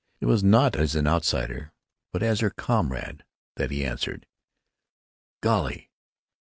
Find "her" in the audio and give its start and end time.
2.39-2.49